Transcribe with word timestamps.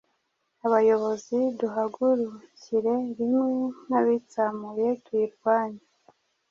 abayobozi 0.65 1.37
duhagurukire 1.59 2.95
rimwe 3.17 3.51
nk’abitsamuye 3.83 4.87
tuyirwanye 5.03 5.83